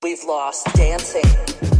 We've 0.00 0.22
lost 0.22 0.64
dancing. 0.76 1.77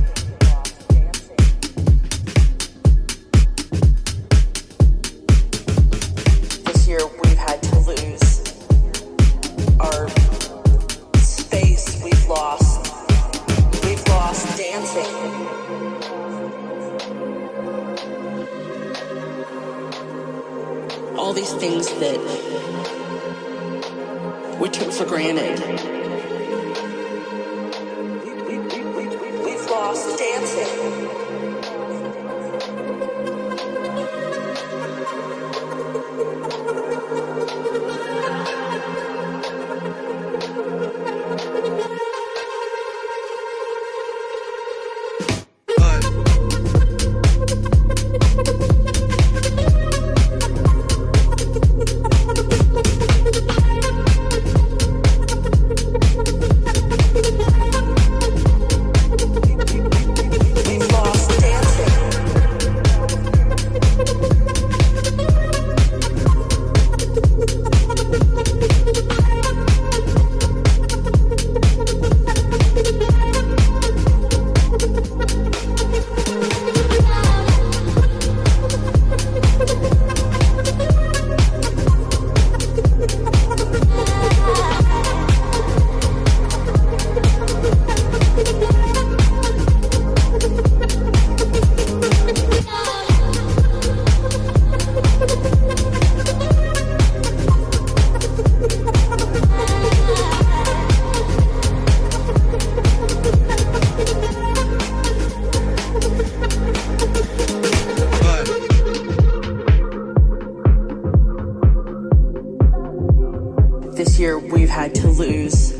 This 113.98 114.16
year 114.16 114.38
we've 114.38 114.70
had 114.70 114.94
to 114.94 115.08
lose 115.08 115.72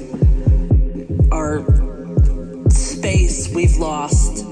our 1.31 1.65
space. 2.69 3.49
We've 3.55 3.77
lost 3.77 4.45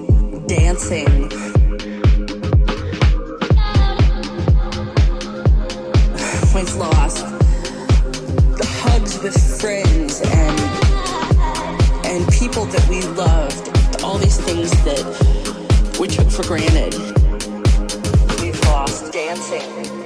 dancing. 0.47 1.22
We've 6.55 6.76
lost 6.76 7.26
the 8.55 8.66
hugs 8.84 9.21
with 9.21 9.60
friends 9.60 10.21
and 10.22 10.60
and 12.06 12.32
people 12.32 12.66
that 12.66 12.87
we 12.88 13.03
loved. 13.16 14.05
All 14.05 14.16
these 14.16 14.38
things 14.38 14.71
that 14.84 15.99
we 15.99 16.06
took 16.06 16.31
for 16.31 16.44
granted. 16.44 16.94
We've 18.41 18.60
lost 18.66 19.12
dancing. 19.12 20.06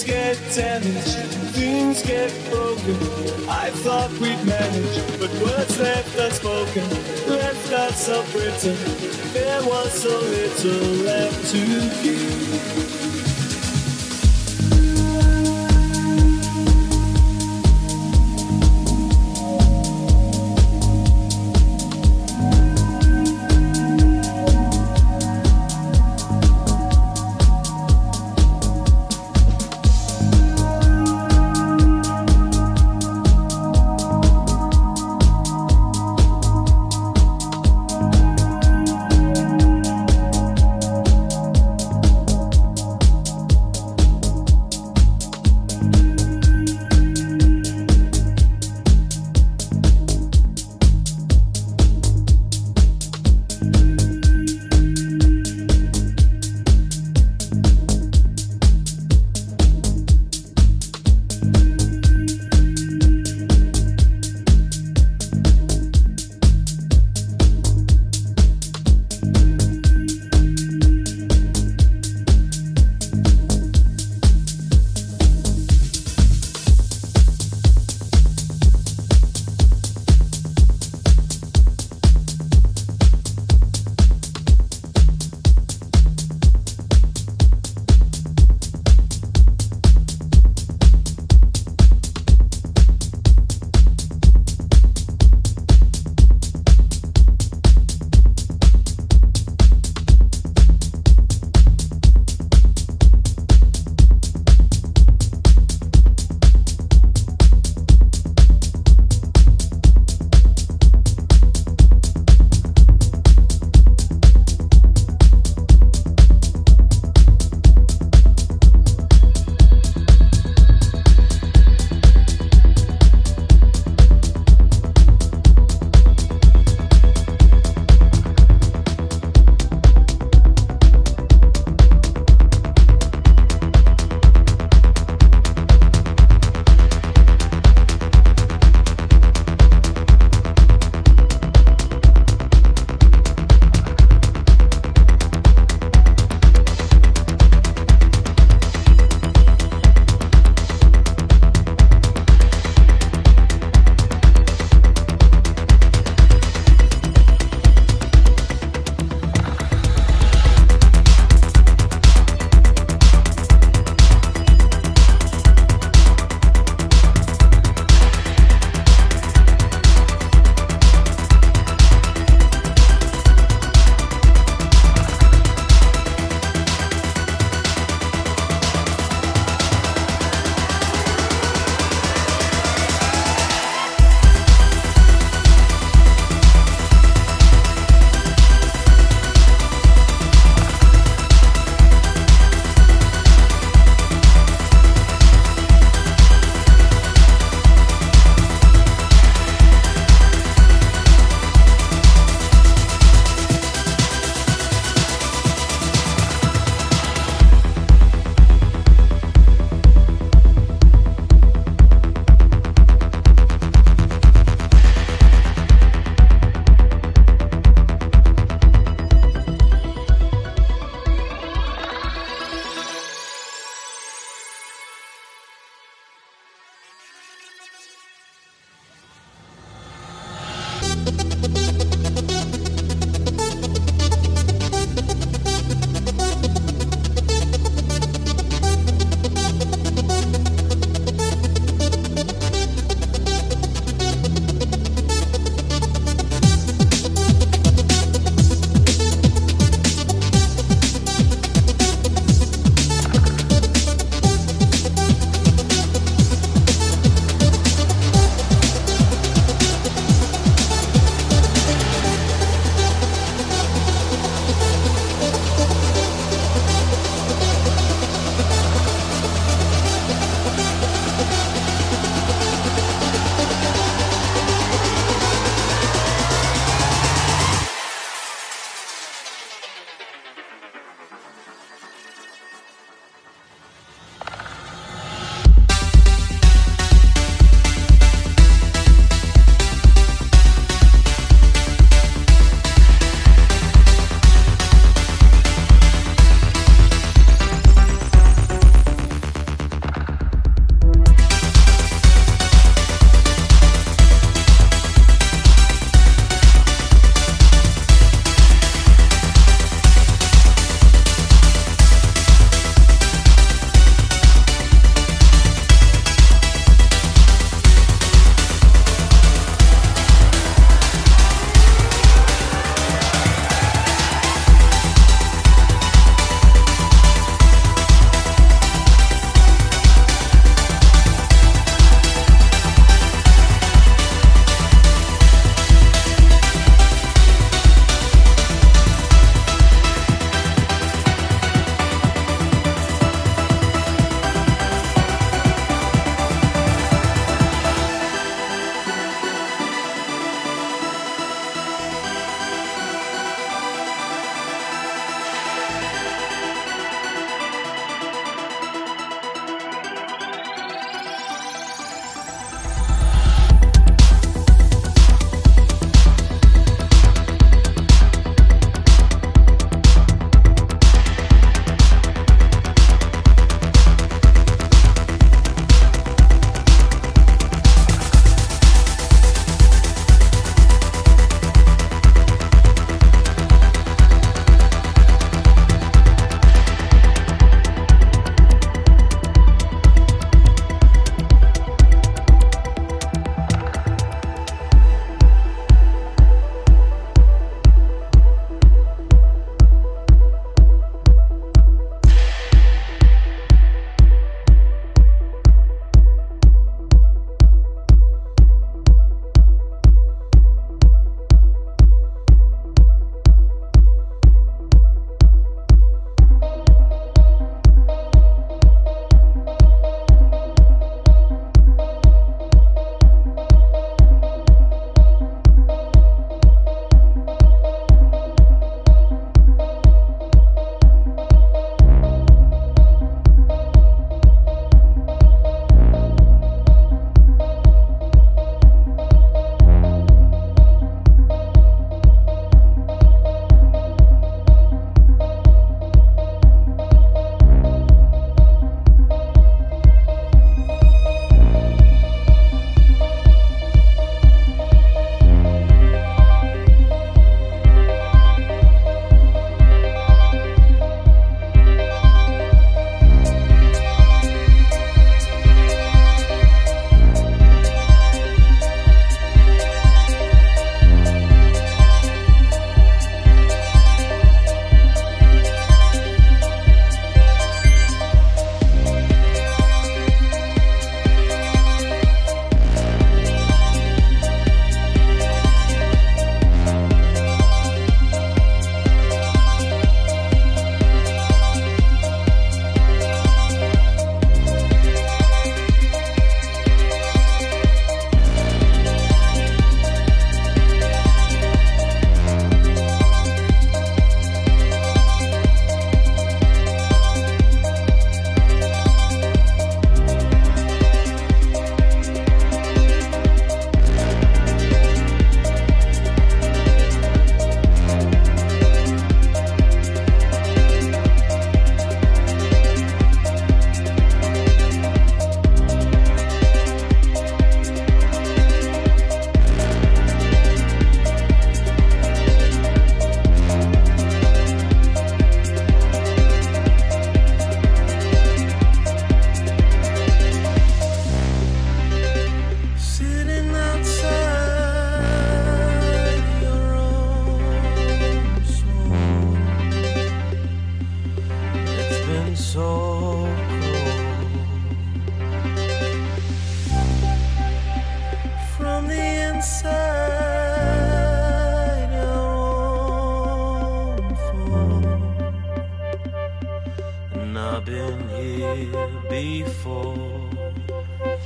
Things 0.00 0.12
get 0.12 0.54
damaged, 0.54 1.18
things 1.52 2.02
get 2.02 2.32
broken. 2.50 2.96
I 3.50 3.68
thought 3.70 4.10
we'd 4.12 4.42
manage, 4.46 5.18
but 5.18 5.30
words 5.42 5.78
left 5.78 6.18
unspoken, 6.18 6.88
left 7.28 7.70
us 7.72 8.08
unwritten. 8.08 8.76
There 9.34 9.62
was 9.62 9.92
so 9.92 10.18
little 10.18 11.04
left 11.04 11.50
to 11.50 12.02
give. 12.02 13.09